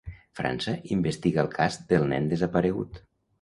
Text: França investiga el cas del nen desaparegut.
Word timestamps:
França 0.37 0.71
investiga 0.95 1.43
el 1.43 1.51
cas 1.59 1.77
del 1.93 2.09
nen 2.15 2.27
desaparegut. 2.33 2.99